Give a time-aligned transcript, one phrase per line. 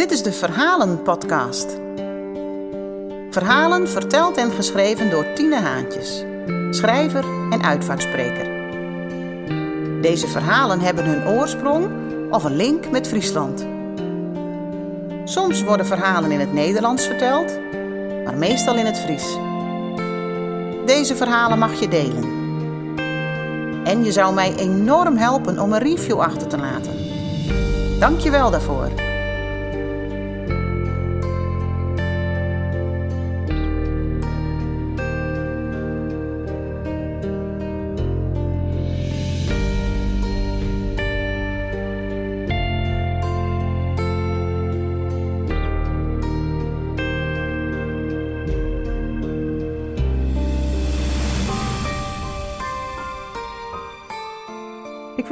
[0.00, 1.78] Dit is de Verhalen-podcast.
[3.30, 6.24] Verhalen verteld en geschreven door Tine Haantjes,
[6.70, 8.48] schrijver en uitvaartspreker.
[10.00, 11.88] Deze verhalen hebben hun oorsprong
[12.30, 13.66] of een link met Friesland.
[15.24, 17.58] Soms worden verhalen in het Nederlands verteld,
[18.24, 19.36] maar meestal in het Fries.
[20.86, 22.24] Deze verhalen mag je delen.
[23.84, 26.98] En je zou mij enorm helpen om een review achter te laten.
[27.98, 29.09] Dank je wel daarvoor.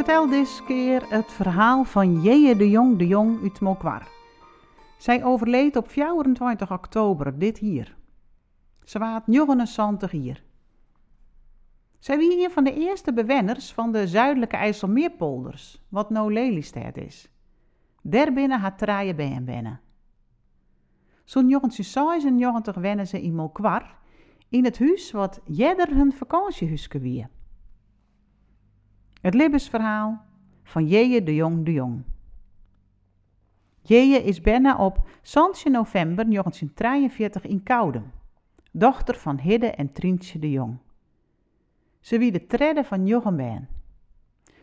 [0.04, 4.08] Vertel deze keer het verhaal van Jeje de Jong de Jong uit Mokwar.
[4.98, 7.96] Zij overleed op 24 oktober dit hier.
[8.84, 10.44] Ze waard 79 hier.
[11.98, 17.30] Zij wie een van de eerste bewenners van de zuidelijke IJsselmeerpolders, wat nou Lelystad is.
[18.02, 19.80] Daarbinnen had traaien bij hem binnen.
[21.24, 23.98] Zo'n 1996 wennen ze in Mokwar,
[24.48, 27.26] in het huis wat jeder hun vakantiehuisje wie.
[29.20, 30.20] Het levensverhaal
[30.62, 32.02] van Jeje de Jong de Jong.
[33.80, 38.12] Jeje is bijna op 16 november 1943 in Kouden,
[38.70, 40.76] dochter van Hidde en Trientje de Jong.
[42.00, 43.68] Ze wie de tredde van Jochem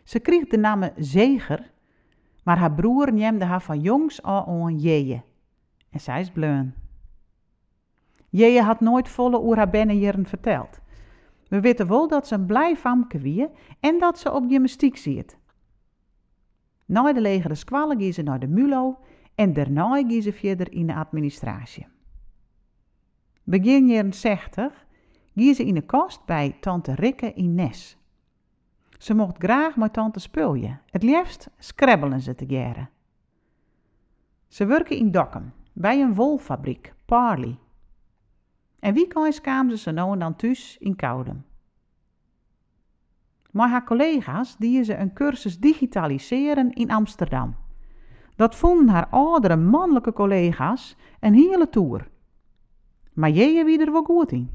[0.03, 1.71] Ze kreeg de naam Zeger,
[2.43, 5.21] maar haar broer neemde haar van jongs al aan Jeje.
[5.89, 6.73] En zij is bleun.
[8.29, 10.79] Jeje had nooit volle oer haar bennenjaren verteld.
[11.55, 13.47] We weten wel dat ze een blij famke wie
[13.79, 15.37] en dat ze op gymnastiek ziet.
[16.85, 18.97] Na de legere squallen gaan ze naar de MULO
[19.35, 21.87] en daarna gaan ze verder in de administratie.
[23.43, 24.85] Begin jaren 60
[25.35, 27.97] gaan ze in de kast bij tante Rikke in Nes.
[28.97, 30.79] Ze mocht graag met tante spulje.
[30.89, 32.89] Het liefst scrabbelen ze te geren.
[34.47, 37.57] Ze werken in Dokkum, bij een wolfabriek, Parley.
[38.85, 41.45] En wie kan kwamen ze nou en dan thuis in Koudem.
[43.51, 47.55] Maar haar collega's die ze een cursus digitaliseren in Amsterdam.
[48.35, 52.09] Dat vonden haar oudere mannelijke collega's een hele tour.
[53.13, 54.49] Maar jij wie er wel goed in.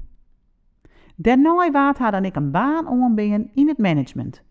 [1.16, 4.42] Daarna waard haar dan ik een baan om een in het management.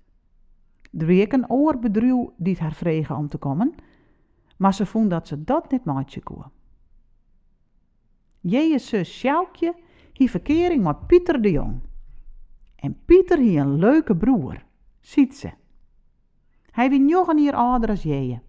[0.98, 3.76] Er week een oorbedruw die haar vregen om te komen,
[4.58, 6.59] maar ze vond dat ze dat niet maatje kon.
[8.40, 9.76] Jeje zus Sjoukje
[10.14, 11.82] hie verkering met Pieter de Jong.
[12.76, 14.64] En Pieter hie een leuke broer,
[15.00, 15.52] ziet ze.
[16.72, 18.42] Hij wie nog jaar ouder als Jeje.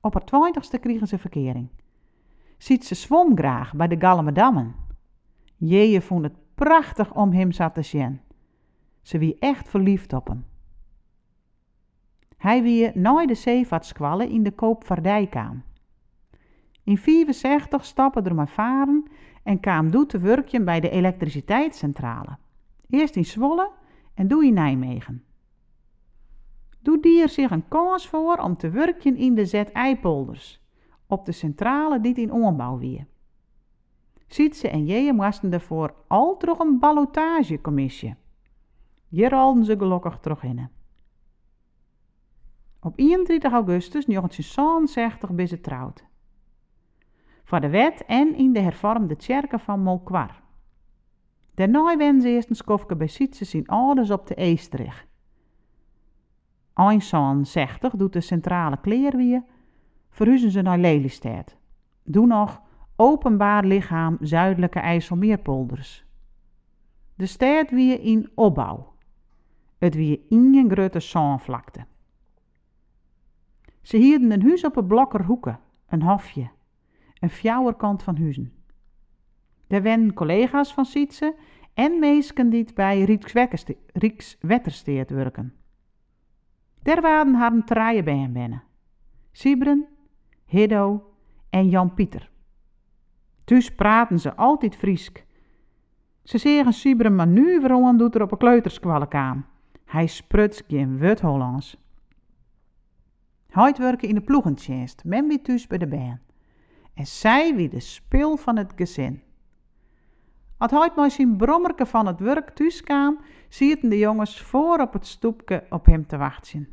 [0.00, 1.68] Op haar twintigste kregen ze verkering.
[2.58, 4.74] Ziet ze zwom graag bij de Gallemedammen.
[5.56, 8.20] Jeje vond het prachtig om hem zat te zien.
[9.02, 10.44] Ze wie echt verliefd op hem.
[12.36, 15.64] Hij wie nooit de zeevaartskwallen in de koopvaardijkaan.
[16.86, 19.04] In 64 stappen er maar varen
[19.42, 22.36] en kwam doet te werkje bij de elektriciteitscentrale.
[22.88, 23.70] Eerst in Zwolle
[24.14, 25.24] en doe in Nijmegen.
[26.80, 30.60] Doe die er zich een kans voor om te werken in de Z-eipolders,
[31.06, 33.06] op de centrale die in ombouw wie.
[34.26, 38.14] Sietse en Jeje moesten daarvoor al terug een ballotagecommissie.
[39.08, 40.68] Hier rolden ze gelukkig terug in.
[42.80, 46.04] Op 31 augustus 1967 ben ze trouwd
[47.46, 50.42] voor de wet en in de hervormde kerken van Molkwar.
[51.54, 55.06] Daarna wen ze eerst een skofke bij Sietse zien ouders op de Eestrich.
[56.74, 59.42] Einzoon 60 doet de centrale kleerwier,
[60.10, 61.56] verhuizen ze naar Lelystad.
[62.02, 62.62] Doe nog
[62.96, 66.04] openbaar lichaam zuidelijke IJsselmeerpolders.
[67.14, 68.94] De stad wie in opbouw.
[69.78, 71.86] Het wie in een grote zaanvlakte.
[73.82, 75.58] Ze hielden een huis op een blokkerhoeken,
[75.88, 76.54] een hofje
[77.20, 78.52] een fjouwerkant van huizen.
[79.66, 81.36] Er wen collega's van Sietse
[81.74, 83.20] en meesken die bij
[83.92, 85.54] Rijkswettersteert werken.
[86.82, 88.62] Der waren haar traaien bij hem binnen.
[89.32, 89.86] Sibren,
[90.44, 91.12] Hiddo
[91.50, 92.30] en Jan Pieter.
[93.44, 95.24] Dus praten ze altijd Friesk.
[96.22, 99.46] Ze zeggen Sibren maar nu waarom doet er op een kleuterskwalk aan.
[99.84, 101.76] Hij spruts geen wut Hollands.
[103.46, 106.20] Hij werken in de ploegentjenst, men wie thuis bij de baan
[106.96, 109.22] en zij wie de spil van het gezin.
[110.56, 114.92] Als hij maar zijn brommerke van het werk thuis kwam, zitten de jongens voor op
[114.92, 116.68] het stoepje op hem te wachten.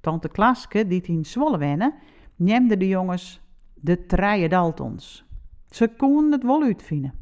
[0.00, 1.94] Tante Klaske, die in Zwolle wennen,
[2.36, 3.40] nemden de jongens
[3.74, 5.24] de treie Daltons.
[5.70, 7.14] Ze konden het wel uitvinden.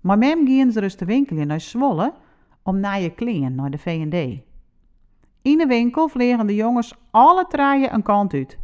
[0.00, 2.14] Maar mem gingen ze dus de winkel in naar Zwolle
[2.62, 4.42] om naar je kleren naar de V&D.
[5.42, 8.59] In de winkel vliegen de jongens alle treien een kant uit.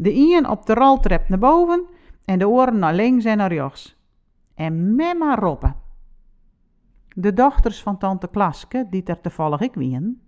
[0.00, 1.86] De een op de roltrap naar boven
[2.24, 3.96] en de oren naar links en naar rechts.
[4.54, 5.76] En maar roppen.
[7.08, 10.22] De dochters van tante Klaske, die er toevallig ik wien,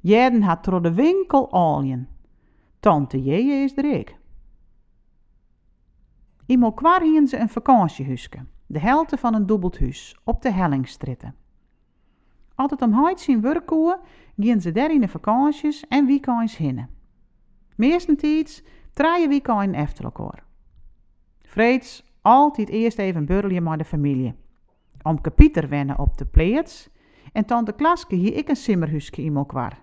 [0.00, 2.08] jeden had door de winkel alien.
[2.80, 4.16] Tante Jeje is er ik.
[6.46, 11.34] Iemand kwar hien ze een vakantiehuske, de helte van een dubbeld huis, op de Hellingstritten.
[12.54, 14.00] Altijd om heid zien werkkoe,
[14.36, 16.90] gingen ze daar in de vakanties en weekends hinnen.
[17.76, 18.62] Meestentijds
[18.92, 20.44] traaien weekend efter elkaar.
[21.40, 24.34] Vreeds altijd eerst even burlje met de familie.
[25.02, 26.88] Om Pieter wennen op de pleets
[27.32, 29.82] en tante Klaske hier ik een simmerhuske in kwar.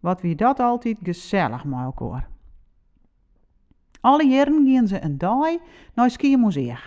[0.00, 2.28] Wat wie dat altijd gezellig met elkaar.
[4.00, 5.56] Alle jaren gingen ze een dag
[5.94, 6.78] naar Skiermuseum.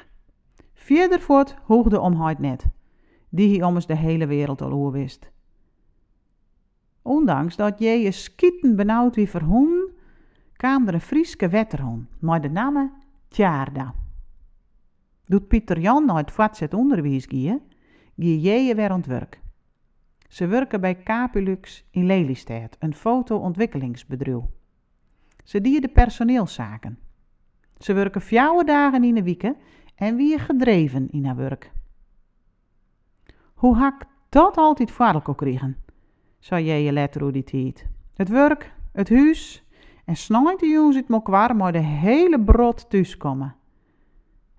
[0.74, 2.66] Verder voort hoogde omheid net,
[3.30, 5.32] die hij ommers de hele wereld al wist.
[7.02, 9.77] Ondanks dat je je skieten benauwd wie verhoen,
[10.58, 12.94] kwam er een Frieske wetterhond, maar de naam
[13.28, 13.94] Tjaarda.
[15.26, 17.62] Doet Pieter Jan naar het voortzet onderwijs gie
[18.16, 19.42] je weer aan het werk.
[20.28, 24.44] Ze werken bij Capulux in Lelystad, een foto-ontwikkelingsbedrijf.
[25.44, 27.00] Ze dienen personeelszaken.
[27.78, 29.54] Ze werken vier dagen in de week
[29.96, 31.72] en wie gedreven in haar werk.
[33.54, 35.78] Hoe hak dat altijd voor elkaar kregen,
[36.40, 37.88] zei jij je letter die tijd.
[38.14, 39.67] Het werk, het huis
[40.08, 43.56] en jongens het elkaar maar de hele brod thuiskomen.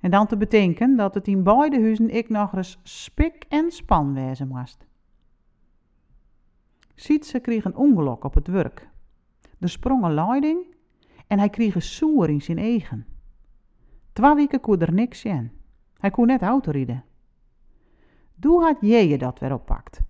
[0.01, 4.15] En dan te bedenken dat het in beide huizen ik nog eens spik en span
[4.15, 4.87] wezen moest.
[6.95, 8.89] Sietse kreeg een ongeluk op het werk.
[9.59, 10.75] Er sprong een leiding
[11.27, 13.07] en hij kreeg een soer in zijn eigen.
[14.13, 15.53] Twee weken kon er niks in.
[15.99, 17.05] Hij kon net autorijden.
[18.35, 20.01] Doe had je dat weer oppakt.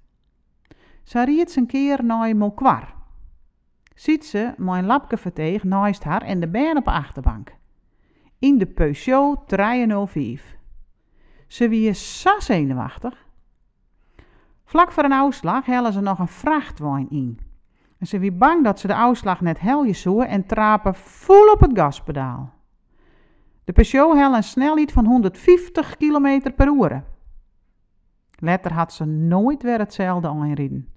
[1.02, 2.97] Ze riet een keer naar Molkwar.
[3.98, 7.54] Ziet ze mijn lapke verteeg naast haar en de been op de achterbank.
[8.38, 10.56] In de Peugeot 305.
[11.46, 13.26] Ze wie zo zenuwachtig.
[14.64, 17.38] Vlak voor een uitslag hellen ze nog een vrachtwijn in.
[17.98, 21.60] En ze wie bang dat ze de uitslag net helje zoen en trapen vol op
[21.60, 22.52] het gaspedaal.
[23.64, 27.04] De Peugeot had een snelheid van 150 km per uur.
[28.34, 30.88] Letter had ze nooit weer hetzelfde aanrijden.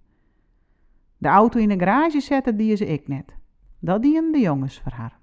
[1.22, 3.36] De auto in de garage zetten die ze ik net.
[3.80, 5.20] Dat dienen de jongens voor haar.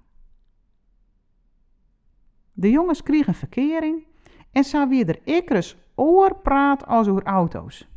[2.53, 4.05] De jongens kregen verkering
[4.51, 7.87] en zo weer er ikkers oorpraat als over auto's.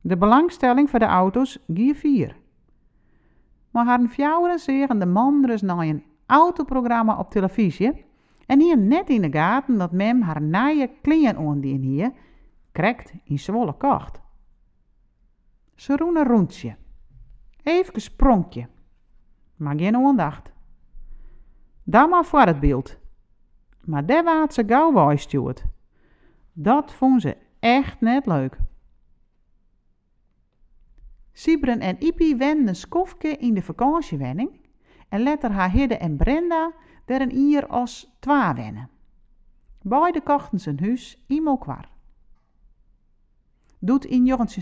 [0.00, 2.36] De belangstelling voor de auto's gie vier.
[3.70, 8.04] Maar haar vrouwen zeggen de man dus naar een autoprogramma op televisie
[8.46, 12.12] en hier net in de gaten dat mem haar nije klien ondien hier,
[12.72, 14.20] krekt in Zwolle kocht.
[15.74, 16.76] Ze roen een rondje.
[17.62, 18.68] Even spronkje.
[19.56, 20.52] Maar geen aandacht.
[21.82, 22.98] Dan maar voor het beeld.
[23.84, 25.64] Maar daar waard ze gauw waaistjoerd.
[26.52, 28.58] Dat vond ze echt net leuk.
[31.32, 34.60] Sibren en Ipi wenden een skofke in de vakantiewenning
[35.08, 36.72] en letter haar Hidde en Brenda
[37.04, 38.90] der een ier als twa wennen.
[39.82, 41.88] Beide kochten zijn huis imo kwar.
[43.82, 44.60] Doet in jochentje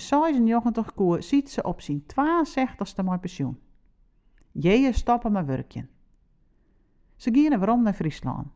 [0.00, 3.58] 96 koer ziet ze op zijn 62ste mooi pensioen.
[4.52, 5.86] Jeeën stappen maar werkje.
[7.16, 8.46] Ze gingen waarom naar Friesland.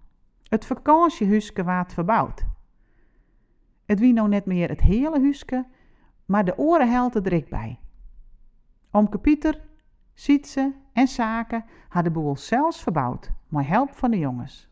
[0.43, 2.45] Het vakantiehuisje waard verbouwd.
[3.85, 5.67] Het wie nou net meer het hele huisje,
[6.25, 7.79] maar de oren helt er dik bij.
[8.91, 9.61] Omke Pieter
[10.15, 14.68] Sietse en Zaken hadden de boel zelfs verbouwd, met help van de jongens.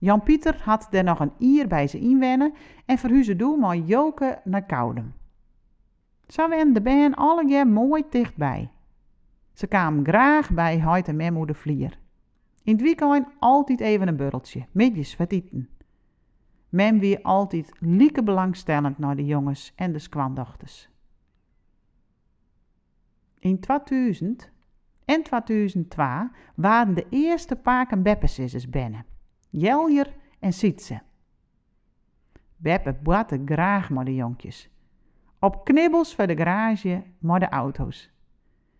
[0.00, 2.52] Jan-Pieter had er nog een ier bij ze inwennen
[2.86, 5.14] en verhuizen doel met Joke naar Koudem.
[6.26, 8.70] Zo werden de band alle jaar mooi dichtbij.
[9.52, 11.98] Ze kwamen graag bij Heid en Memmo de Vlier.
[12.62, 15.34] In het weekend altijd even een burreltje, midjes wat.
[16.68, 20.88] Mem weer altijd lieke belangstellend naar de jongens en de skwandochters.
[23.38, 24.50] In 2000
[25.04, 26.06] en 2002
[26.54, 29.04] waren de eerste paken beppensissers binnen.
[29.50, 31.00] Jeljer en Sietse.
[32.56, 34.70] Beppe batte graag met de jonkjes.
[35.38, 38.10] Op knibbels voor de garage met de auto's.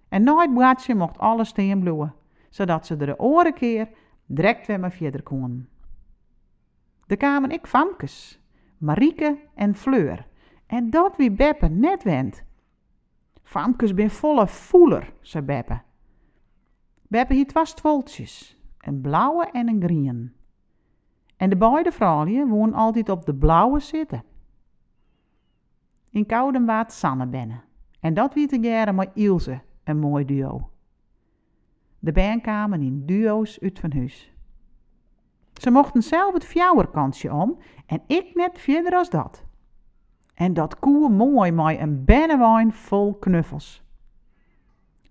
[0.08, 0.50] En nooit
[0.86, 2.12] het mocht alles steen
[2.48, 3.88] zodat ze de oren keer
[4.26, 5.68] direct weer maar verder konden.
[7.06, 8.40] De kwamen ik famkes,
[8.78, 10.26] Marieke en Fleur.
[10.66, 12.42] En dat wie Beppe net went.
[13.42, 15.80] Famkes ben volle voeler, zei Beppe.
[17.08, 20.32] Hebben hier twee stwoltjes, een blauwe en een groene.
[21.40, 24.22] En de beide vrouwen wonen altijd op de blauwe zitten.
[26.10, 27.62] In Kouden waard Sanne binnen.
[28.00, 30.70] En dat wie te jaren met Ilse, een mooi duo.
[31.98, 34.32] De band kwamen in duo's uit van huis.
[35.54, 39.44] Ze mochten zelf het fjouwerkansje om en ik net verder als dat.
[40.34, 43.82] En dat koe mooi met een bennewijn vol knuffels.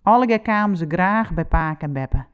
[0.02, 2.26] Alle kwamen ze graag bij Paak en Beppe.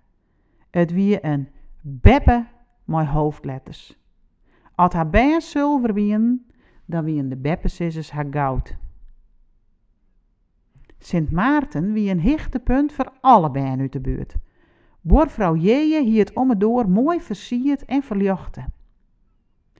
[0.69, 1.49] Het wie een
[1.81, 2.45] Beppe
[2.85, 3.97] met hoofdletters.
[4.75, 6.51] Als haar bijen zilver wien,
[6.85, 7.69] dan wien de Beppe
[8.11, 8.75] haar goud.
[10.99, 14.35] Sint Maarten wie een hichtepunt voor alle bijen uit de buurt.
[15.01, 18.73] Boervrouw Jeje hier het om het door mooi versierd en verjochten.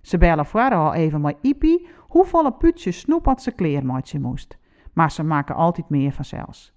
[0.01, 4.57] Ze bellen voor al even met Ipi hoeveel putjes snoep had ze kleermaatje moest.
[4.93, 6.73] Maar ze maken altijd meer vanzelfs.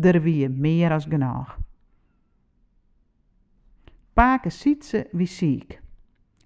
[0.00, 1.58] Er wie meer als genoeg.
[4.48, 5.80] Ziet ze wie ziek.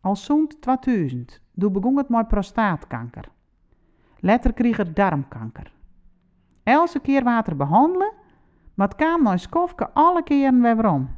[0.01, 3.29] Al zo'n 2000, toen begon het met prostaatkanker.
[4.21, 5.73] Letter kreeg er darmkanker.
[6.63, 8.13] Elke keer water behandelen,
[8.75, 11.17] maar het kwam naar skofke alle keren weer om.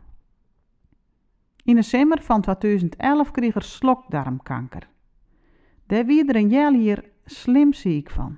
[1.64, 4.88] In de zomer van 2011 kreeg er slokdarmkanker.
[5.87, 8.37] Daar wie er een hier slim ziek van.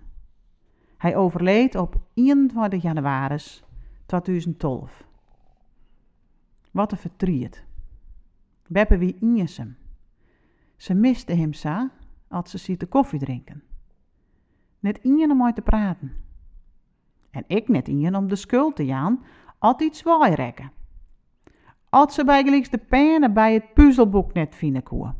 [0.97, 3.37] Hij overleed op 21 januari
[4.07, 5.05] 2012.
[6.71, 7.69] Wat een verdriet.
[8.73, 9.77] Beppe wie hem.
[10.77, 11.89] Ze miste hem zo
[12.29, 13.63] als ze ziet de koffie drinken.
[14.79, 16.13] Net ien om uit te praten.
[17.31, 19.25] En ik net ien om de schuld te jaan,
[19.59, 20.73] altijd zwaai rekken.
[21.89, 25.15] Als ze bij de pennen bij het puzzelboek net vinden koe.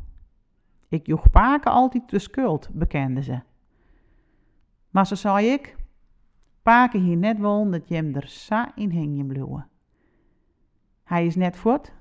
[0.87, 3.39] Ik joeg Paken altijd de schuld, bekende ze.
[4.89, 5.75] Maar ze zei ik,
[6.61, 9.67] Paken hier net wel dat je hem er sa in hingen bloeien.
[11.03, 11.93] Hij is net voort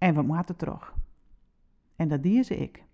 [0.00, 0.94] en we moeten terug.
[1.96, 2.84] En dat die ze ik.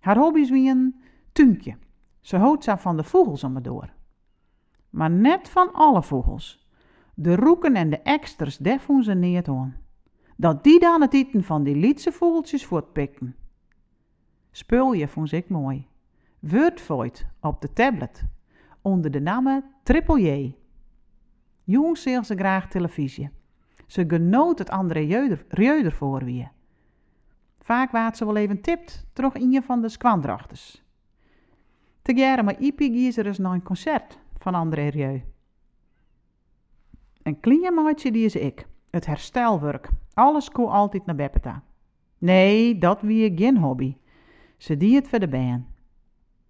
[0.00, 1.02] Haar hobby's wie een
[1.32, 1.76] tuinkje.
[2.20, 3.92] Ze houdt ze van de vogels om me door.
[4.90, 6.68] Maar net van alle vogels.
[7.14, 9.74] De roeken en de eksters, daar voelen ze neer.
[10.36, 13.36] Dat die dan het eten van die lietse vogeltjes voortpikken.
[14.50, 15.88] Spulje vond ik mooi.
[16.38, 18.24] Wordvoort op de tablet.
[18.82, 20.56] Onder de naam Triple J.
[21.92, 23.30] Zien ze graag televisie.
[23.90, 25.00] Ze genoot het andere
[25.48, 26.48] reuder voor wie.
[27.60, 30.82] Vaak waard ze wel even tipt, terug in je van de skwandrachters.
[32.02, 32.12] Te
[32.44, 35.22] maar Ipi er eens naar een concert van André Rieu.
[37.22, 37.74] Een klein
[38.12, 38.66] die is ik.
[38.90, 39.90] Het herstelwerk.
[40.14, 41.62] Alles koe altijd naar Beppeta.
[42.18, 43.96] Nee, dat wie geen hobby.
[44.56, 45.64] Ze die het voor de band.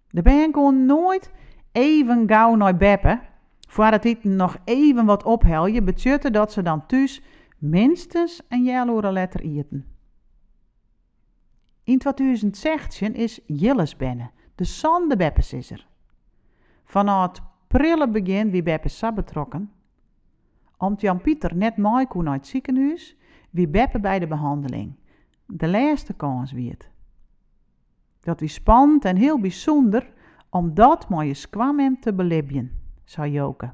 [0.09, 1.31] De band kon nooit
[1.71, 3.19] even gauw naar Beppe,
[3.71, 7.21] voor het nog even wat ophelje, betjutte dat ze dan thuis
[7.57, 9.85] minstens een jaloere letter eten.
[11.83, 15.87] In 2016 is Jilles binnen, de zonde Beppes is er.
[16.83, 19.71] Vanaf het prille begin wie Beppes betrokken,
[20.77, 23.17] omdat Jan-Pieter net mooi kon uit het ziekenhuis,
[23.49, 24.95] wie Beppe bij de behandeling.
[25.45, 26.89] De laatste kans wie het.
[28.19, 30.13] Dat wie spannend en heel bijzonder,
[30.49, 32.80] omdat mooie kwam hem te belibjen,
[33.11, 33.71] zei Joke.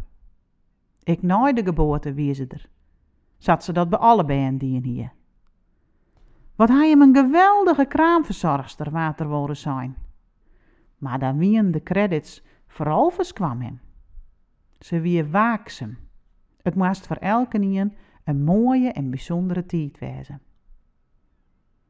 [1.04, 2.70] Ik na de geboorte wie ze er.
[3.38, 4.26] Zat ze dat bij alle
[4.58, 5.12] die hier.
[6.56, 9.96] Wat hij hem een geweldige kraamverzorgster water wilde zijn.
[10.98, 13.80] Maar dan wien de credits vooral kwam hem.
[14.80, 15.98] Ze wie waakzaam
[16.62, 20.42] het moest voor elke nien een mooie en bijzondere tijd wezen.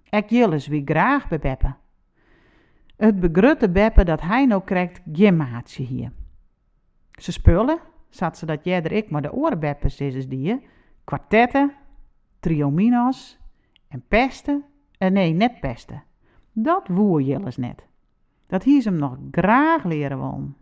[0.09, 1.75] Ik jilles wie graag bij Beppe.
[2.95, 5.37] Het begrutte Beppe dat hij nou krijgt geen
[5.75, 6.11] hier.
[7.17, 10.67] Ze spullen, zat ze dat jij er ik maar de orenbeppes is die,
[11.03, 11.73] kwartetten,
[12.39, 13.39] triominos
[13.87, 14.63] en pesten,
[14.97, 16.03] en nee, net pesten.
[16.51, 17.85] Dat woer jilles net.
[18.47, 20.55] Dat hier ze hem nog graag leren wonen.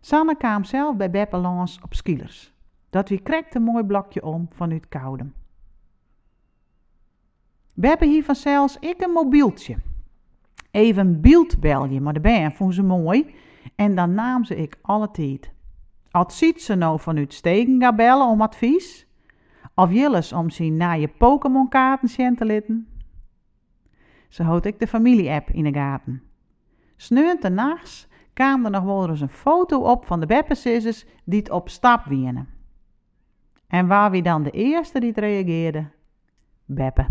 [0.00, 2.54] Sanne kwam zelf bij Beppe langs op skielers.
[2.90, 5.34] Dat wie krekt een mooi blokje om vanuit Koudem.
[7.72, 9.76] Beppe hier vanzelfs ik een mobieltje.
[10.70, 11.56] Even beeld
[11.90, 13.34] je, maar de ben vond ze mooi.
[13.74, 15.52] En dan naam ze ik alle tijd.
[16.10, 19.06] Als ziet ze nou vanuit steken gaan bellen om advies?
[19.74, 22.88] Of jilles om zien naar je Pokémon kaarten te litten?
[24.28, 26.22] Ze houdt ik de familie-app in de gaten.
[26.96, 31.38] Sneunt en nachts kwam er nog wel eens een foto op van de beppensissers die
[31.38, 32.48] het op stap wienen.
[33.66, 35.90] En waar wie dan de eerste die het reageerde?
[36.64, 37.06] Beppe.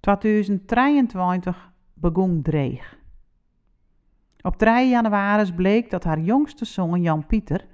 [0.00, 2.97] 2023 begon dreig.
[4.42, 7.66] Op 3 januari bleek dat haar jongste zoon Jan Pieter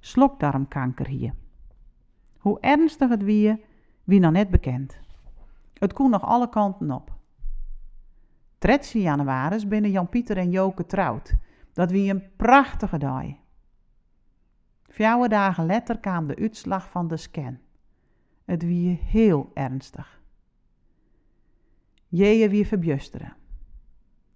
[0.00, 1.34] slokdarmkanker hier.
[2.38, 3.64] Hoe ernstig het wie,
[4.04, 4.98] wie nog net bekend.
[5.74, 7.14] Het kon nog alle kanten op.
[8.58, 11.34] 13 januari binnen Jan Pieter en Joke trouwd.
[11.72, 13.24] Dat wie een prachtige dag.
[14.88, 17.58] Vier dagen later kwam de uitslag van de scan.
[18.44, 20.20] Het wie heel ernstig.
[22.08, 23.36] Jeje wie verbjusteren.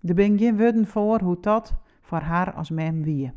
[0.02, 3.32] Er ben geen voor hoe dat voor haar als mem wie.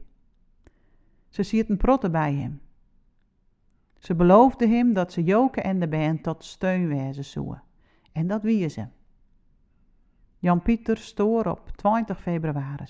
[1.30, 2.62] Ze ziet een protte bij hem.
[4.00, 7.64] Ze beloofde hem dat ze Joke en de band tot steun zouden.
[8.12, 8.88] En dat wie ze.
[10.40, 12.86] Jan Pieter stoor op 20 februari.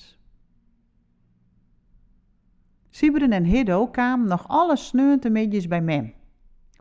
[2.90, 6.14] Sibren en Hiddo kwamen nog alle sneuntemidjes bij mem.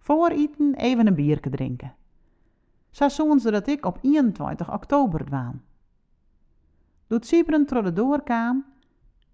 [0.01, 1.95] Voor eten even een bierke drinken.
[2.91, 3.09] Zo
[3.39, 5.63] ze dat ik op 21 oktober dwaan.
[7.13, 8.65] Doet Sibren door de doorkaam,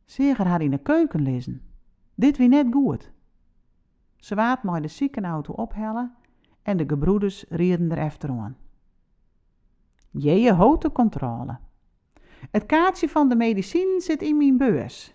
[0.04, 1.62] zeger haar in de keuken lezen.
[2.14, 3.12] Dit wie net goed.
[4.16, 6.14] Ze waat maar de ziekenauto ophellen
[6.62, 8.56] en de gebroeders rieden er efterom.
[10.10, 11.58] Jeje houte controle.
[12.50, 15.14] Het kaartje van de medicijn zit in mijn beurs.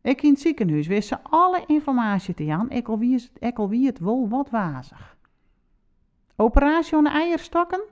[0.00, 3.86] Ik in het ziekenhuis wist ze alle informatie te Jan, ik wie het, ik wie
[3.86, 5.16] het wel wat wazig.
[6.36, 7.84] Operatie aan de eierstokken,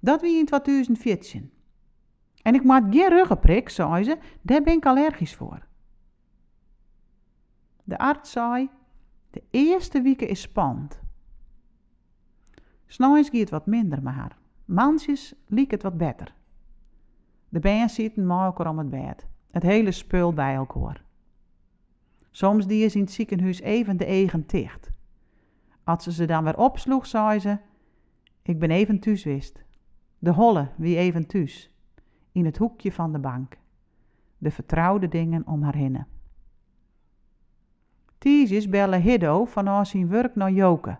[0.00, 1.52] dat wie in 2014.
[2.48, 5.66] En ik maak geen ruggenprik, zei ze, daar ben ik allergisch voor.
[7.84, 8.70] De arts zei,
[9.30, 11.00] de eerste weken is spannend.
[12.86, 14.38] S'nachts gaat het wat minder met haar.
[15.46, 16.34] Liep het wat beter.
[17.48, 19.26] De band zitten met om het bed.
[19.50, 21.04] Het hele spul bij elkaar.
[22.30, 24.90] Soms die is in het ziekenhuis even de eigen ticht.
[25.84, 27.58] Als ze ze dan weer opsloeg, zei ze:
[28.42, 29.64] Ik ben even thuis wist.
[30.18, 31.72] De holle wie even thuis.
[32.32, 33.58] In het hoekje van de bank.
[34.38, 36.04] De vertrouwde dingen om haar heen.
[38.18, 40.98] Tiesjes bellen Hiddo van zijn werk naar Joke.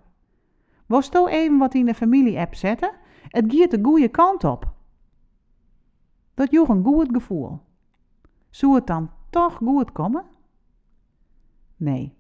[0.87, 2.93] Was to even wat in de familie-app zetten?
[3.29, 4.73] Het giet de goede kant op.
[6.35, 7.61] Dat joeg een goed gevoel.
[8.51, 10.25] Zou het dan toch goed komen?
[11.77, 12.15] Nee,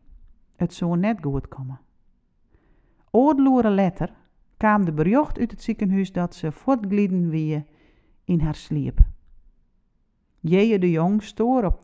[0.56, 1.80] het zou net goed komen.
[3.11, 4.12] Oordloere letter
[4.56, 7.64] kwam de bericht uit het ziekenhuis dat ze voortglieden wie
[8.28, 8.98] in haar sliep.
[10.40, 11.80] Jeje de Jong stoor op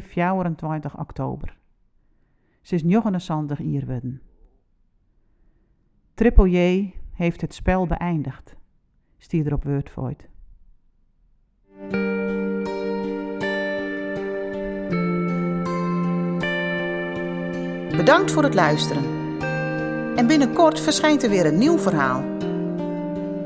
[0.00, 1.56] 24 oktober.
[2.60, 4.22] Ze is 79 hier worden.
[6.14, 8.56] Triple J heeft het spel beëindigd,
[9.16, 10.28] stier er op Wordvoort.
[17.96, 19.04] Bedankt voor het luisteren.
[20.16, 22.37] En binnenkort verschijnt er weer een nieuw verhaal.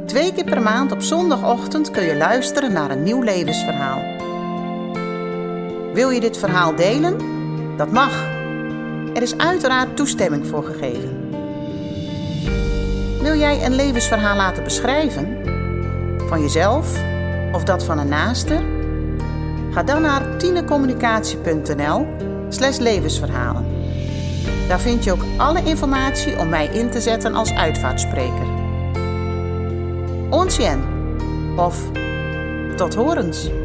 [0.07, 4.03] Twee keer per maand op zondagochtend kun je luisteren naar een nieuw levensverhaal.
[5.95, 7.17] Wil je dit verhaal delen?
[7.77, 8.25] Dat mag.
[9.15, 11.31] Er is uiteraard toestemming voor gegeven.
[13.23, 15.39] Wil jij een levensverhaal laten beschrijven?
[16.29, 16.99] Van jezelf
[17.53, 18.61] of dat van een naaste?
[19.71, 22.07] Ga dan naar tinecommunicatie.nl
[22.49, 23.67] slash levensverhalen.
[24.69, 28.62] Daar vind je ook alle informatie om mij in te zetten als uitvaartspreker.
[30.33, 30.81] Onsjen
[31.57, 31.77] of
[32.77, 33.62] tot horens.